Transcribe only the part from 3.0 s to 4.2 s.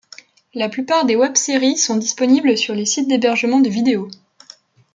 d'hébergement de vidéos.